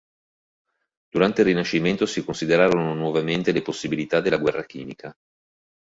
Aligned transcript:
Durante 1.11 1.41
il 1.41 1.47
Rinascimento 1.49 2.07
si 2.07 2.23
considerarono 2.25 2.95
nuovamente 2.95 3.51
le 3.51 3.61
possibilità 3.61 4.19
della 4.19 4.37
guerra 4.39 4.65
chimica. 4.65 5.15